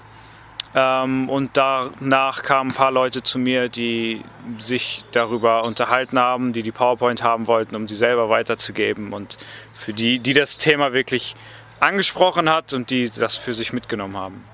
Ähm, 0.76 1.28
und 1.28 1.56
danach 1.56 2.42
kamen 2.42 2.70
ein 2.70 2.74
paar 2.74 2.92
Leute 2.92 3.22
zu 3.22 3.38
mir, 3.38 3.68
die 3.68 4.22
sich 4.58 5.04
darüber 5.10 5.64
unterhalten 5.64 6.18
haben, 6.18 6.52
die 6.52 6.62
die 6.62 6.70
PowerPoint 6.70 7.22
haben 7.22 7.48
wollten, 7.48 7.74
um 7.74 7.88
sie 7.88 7.96
selber 7.96 8.28
weiterzugeben 8.28 9.12
und 9.12 9.38
für 9.74 9.92
die, 9.92 10.20
die 10.20 10.34
das 10.34 10.58
Thema 10.58 10.92
wirklich 10.92 11.34
angesprochen 11.80 12.48
hat 12.48 12.72
und 12.72 12.90
die 12.90 13.10
das 13.10 13.36
für 13.36 13.54
sich 13.54 13.72
mitgenommen 13.72 14.16
haben. 14.16 14.44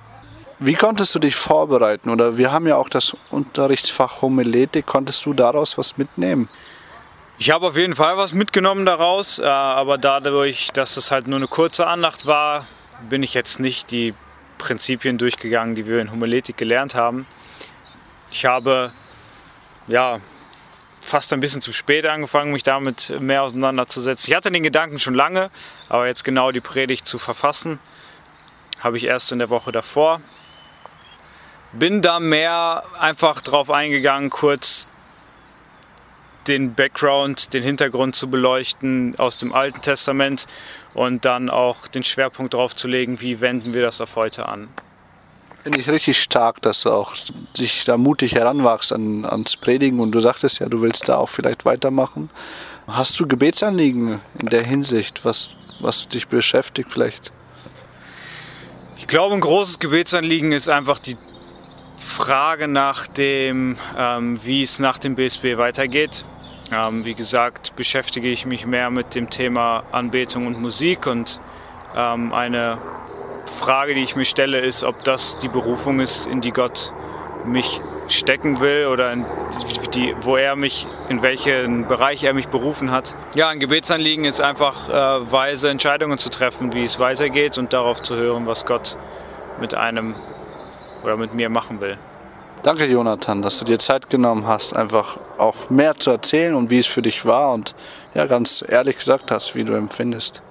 Wie 0.64 0.74
konntest 0.74 1.12
du 1.12 1.18
dich 1.18 1.34
vorbereiten? 1.34 2.08
Oder 2.08 2.38
wir 2.38 2.52
haben 2.52 2.68
ja 2.68 2.76
auch 2.76 2.88
das 2.88 3.16
Unterrichtsfach 3.30 4.22
Homiletik. 4.22 4.86
Konntest 4.86 5.26
du 5.26 5.34
daraus 5.34 5.76
was 5.76 5.98
mitnehmen? 5.98 6.48
Ich 7.36 7.50
habe 7.50 7.66
auf 7.66 7.76
jeden 7.76 7.96
Fall 7.96 8.16
was 8.16 8.32
mitgenommen 8.32 8.86
daraus, 8.86 9.40
äh, 9.40 9.42
aber 9.42 9.98
dadurch, 9.98 10.68
dass 10.72 10.96
es 10.96 11.10
halt 11.10 11.26
nur 11.26 11.38
eine 11.38 11.48
kurze 11.48 11.88
Andacht 11.88 12.26
war, 12.26 12.64
bin 13.08 13.24
ich 13.24 13.34
jetzt 13.34 13.58
nicht 13.58 13.90
die 13.90 14.14
Prinzipien 14.58 15.18
durchgegangen, 15.18 15.74
die 15.74 15.84
wir 15.88 16.00
in 16.00 16.12
Homiletik 16.12 16.58
gelernt 16.58 16.94
haben. 16.94 17.26
Ich 18.30 18.44
habe 18.44 18.92
ja 19.88 20.20
fast 21.00 21.32
ein 21.32 21.40
bisschen 21.40 21.60
zu 21.60 21.72
spät 21.72 22.06
angefangen, 22.06 22.52
mich 22.52 22.62
damit 22.62 23.12
mehr 23.18 23.42
auseinanderzusetzen. 23.42 24.30
Ich 24.30 24.36
hatte 24.36 24.52
den 24.52 24.62
Gedanken 24.62 25.00
schon 25.00 25.14
lange, 25.14 25.50
aber 25.88 26.06
jetzt 26.06 26.22
genau 26.22 26.52
die 26.52 26.60
Predigt 26.60 27.04
zu 27.04 27.18
verfassen, 27.18 27.80
habe 28.78 28.96
ich 28.96 29.02
erst 29.02 29.32
in 29.32 29.40
der 29.40 29.50
Woche 29.50 29.72
davor 29.72 30.20
bin 31.72 32.02
da 32.02 32.20
mehr 32.20 32.84
einfach 32.98 33.40
drauf 33.40 33.70
eingegangen, 33.70 34.30
kurz 34.30 34.86
den 36.46 36.74
Background, 36.74 37.54
den 37.54 37.62
Hintergrund 37.62 38.16
zu 38.16 38.28
beleuchten 38.28 39.14
aus 39.18 39.38
dem 39.38 39.54
Alten 39.54 39.80
Testament 39.80 40.46
und 40.94 41.24
dann 41.24 41.50
auch 41.50 41.86
den 41.86 42.02
Schwerpunkt 42.02 42.54
drauf 42.54 42.74
zu 42.74 42.88
legen, 42.88 43.20
wie 43.20 43.40
wenden 43.40 43.74
wir 43.74 43.82
das 43.82 44.00
auf 44.00 44.16
heute 44.16 44.48
an. 44.48 44.68
Finde 45.62 45.78
ich 45.78 45.88
richtig 45.88 46.20
stark, 46.20 46.60
dass 46.62 46.82
du 46.82 46.90
auch 46.90 47.14
sich 47.54 47.84
da 47.84 47.96
mutig 47.96 48.34
heranwachst 48.34 48.92
an, 48.92 49.24
ans 49.24 49.56
Predigen 49.56 50.00
und 50.00 50.10
du 50.10 50.18
sagtest 50.18 50.58
ja, 50.58 50.68
du 50.68 50.82
willst 50.82 51.08
da 51.08 51.18
auch 51.18 51.28
vielleicht 51.28 51.64
weitermachen. 51.64 52.30
Hast 52.88 53.18
du 53.20 53.28
Gebetsanliegen 53.28 54.20
in 54.40 54.48
der 54.48 54.64
Hinsicht, 54.64 55.24
was, 55.24 55.50
was 55.78 56.08
dich 56.08 56.26
beschäftigt 56.26 56.92
vielleicht? 56.92 57.30
Ich 58.96 59.06
glaube, 59.06 59.36
ein 59.36 59.40
großes 59.40 59.78
Gebetsanliegen 59.78 60.50
ist 60.50 60.68
einfach 60.68 60.98
die 60.98 61.16
Frage 62.02 62.68
nach 62.68 63.06
dem, 63.06 63.76
ähm, 63.96 64.38
wie 64.44 64.62
es 64.62 64.78
nach 64.78 64.98
dem 64.98 65.14
BSB 65.14 65.56
weitergeht. 65.56 66.24
Ähm, 66.70 67.04
wie 67.04 67.14
gesagt, 67.14 67.76
beschäftige 67.76 68.28
ich 68.28 68.46
mich 68.46 68.66
mehr 68.66 68.90
mit 68.90 69.14
dem 69.14 69.30
Thema 69.30 69.84
Anbetung 69.92 70.46
und 70.46 70.60
Musik 70.60 71.06
und 71.06 71.38
ähm, 71.96 72.32
eine 72.32 72.78
Frage, 73.58 73.94
die 73.94 74.02
ich 74.02 74.16
mir 74.16 74.24
stelle, 74.24 74.60
ist, 74.60 74.84
ob 74.84 75.04
das 75.04 75.38
die 75.38 75.48
Berufung 75.48 76.00
ist, 76.00 76.26
in 76.26 76.40
die 76.40 76.50
Gott 76.50 76.92
mich 77.44 77.80
stecken 78.08 78.60
will 78.60 78.86
oder 78.86 79.12
in 79.12 79.24
die, 79.94 80.14
wo 80.20 80.36
er 80.36 80.56
mich, 80.56 80.86
in 81.08 81.22
welchen 81.22 81.86
Bereich 81.88 82.24
er 82.24 82.34
mich 82.34 82.48
berufen 82.48 82.90
hat. 82.90 83.14
Ja, 83.34 83.48
ein 83.48 83.60
Gebetsanliegen 83.60 84.24
ist 84.24 84.40
einfach 84.40 84.88
äh, 84.88 85.32
weise 85.32 85.70
Entscheidungen 85.70 86.18
zu 86.18 86.30
treffen, 86.30 86.72
wie 86.72 86.84
es 86.84 86.98
weitergeht 86.98 87.58
und 87.58 87.72
darauf 87.72 88.02
zu 88.02 88.16
hören, 88.16 88.46
was 88.46 88.66
Gott 88.66 88.96
mit 89.60 89.74
einem 89.74 90.14
oder 91.02 91.16
mit 91.16 91.34
mir 91.34 91.48
machen 91.48 91.80
will. 91.80 91.98
Danke, 92.62 92.86
Jonathan, 92.86 93.42
dass 93.42 93.58
du 93.58 93.64
dir 93.64 93.80
Zeit 93.80 94.08
genommen 94.08 94.46
hast, 94.46 94.72
einfach 94.72 95.18
auch 95.36 95.68
mehr 95.68 95.96
zu 95.96 96.10
erzählen 96.10 96.54
und 96.54 96.70
wie 96.70 96.78
es 96.78 96.86
für 96.86 97.02
dich 97.02 97.26
war 97.26 97.52
und 97.52 97.74
ja, 98.14 98.26
ganz 98.26 98.64
ehrlich 98.66 98.98
gesagt 98.98 99.32
hast, 99.32 99.56
wie 99.56 99.64
du 99.64 99.72
empfindest. 99.72 100.42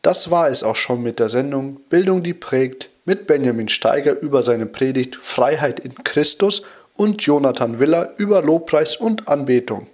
Das 0.00 0.30
war 0.30 0.48
es 0.48 0.62
auch 0.62 0.76
schon 0.76 1.02
mit 1.02 1.18
der 1.18 1.28
Sendung 1.28 1.80
Bildung, 1.90 2.22
die 2.22 2.32
prägt, 2.32 2.88
mit 3.04 3.26
Benjamin 3.26 3.68
Steiger 3.68 4.18
über 4.18 4.42
seine 4.42 4.66
Predigt 4.66 5.16
Freiheit 5.16 5.78
in 5.80 5.94
Christus 6.02 6.62
und 6.96 7.22
Jonathan 7.22 7.78
Willer 7.78 8.14
über 8.16 8.42
Lobpreis 8.42 8.96
und 8.96 9.28
Anbetung. 9.28 9.88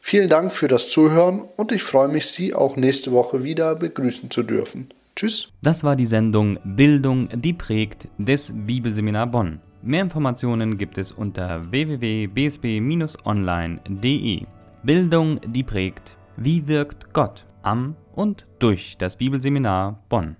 Vielen 0.00 0.28
Dank 0.28 0.52
für 0.52 0.68
das 0.68 0.90
Zuhören 0.90 1.48
und 1.56 1.70
ich 1.70 1.82
freue 1.82 2.08
mich, 2.08 2.26
Sie 2.26 2.54
auch 2.54 2.76
nächste 2.76 3.12
Woche 3.12 3.44
wieder 3.44 3.74
begrüßen 3.74 4.30
zu 4.30 4.42
dürfen. 4.42 4.90
Tschüss. 5.18 5.52
Das 5.62 5.82
war 5.82 5.96
die 5.96 6.06
Sendung 6.06 6.60
Bildung, 6.62 7.28
die 7.34 7.52
prägt 7.52 8.06
des 8.18 8.52
Bibelseminar 8.54 9.26
Bonn. 9.26 9.58
Mehr 9.82 10.02
Informationen 10.02 10.78
gibt 10.78 10.96
es 10.96 11.10
unter 11.10 11.68
www.bsb-online.de. 11.72 14.46
Bildung, 14.84 15.40
die 15.44 15.64
prägt. 15.64 16.16
Wie 16.36 16.68
wirkt 16.68 17.12
Gott 17.12 17.44
am 17.62 17.96
und 18.14 18.46
durch 18.60 18.96
das 18.96 19.16
Bibelseminar 19.16 20.04
Bonn? 20.08 20.36